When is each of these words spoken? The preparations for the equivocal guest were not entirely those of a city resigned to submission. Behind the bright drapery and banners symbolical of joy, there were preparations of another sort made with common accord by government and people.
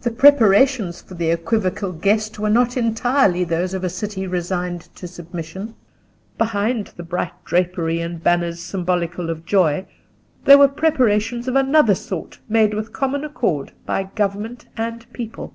The 0.00 0.10
preparations 0.10 1.02
for 1.02 1.12
the 1.12 1.28
equivocal 1.28 1.92
guest 1.92 2.38
were 2.38 2.48
not 2.48 2.78
entirely 2.78 3.44
those 3.44 3.74
of 3.74 3.84
a 3.84 3.90
city 3.90 4.26
resigned 4.26 4.80
to 4.94 5.06
submission. 5.06 5.74
Behind 6.38 6.86
the 6.96 7.02
bright 7.02 7.34
drapery 7.44 8.00
and 8.00 8.22
banners 8.22 8.62
symbolical 8.62 9.28
of 9.28 9.44
joy, 9.44 9.84
there 10.46 10.56
were 10.56 10.66
preparations 10.66 11.46
of 11.46 11.56
another 11.56 11.94
sort 11.94 12.38
made 12.48 12.72
with 12.72 12.94
common 12.94 13.22
accord 13.22 13.72
by 13.84 14.04
government 14.04 14.64
and 14.78 15.04
people. 15.12 15.52